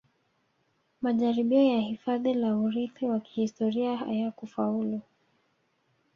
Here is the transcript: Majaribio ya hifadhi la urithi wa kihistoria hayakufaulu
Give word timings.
Majaribio 1.01 1.63
ya 1.63 1.79
hifadhi 1.79 2.33
la 2.33 2.55
urithi 2.57 3.05
wa 3.05 3.19
kihistoria 3.19 3.97
hayakufaulu 3.97 5.01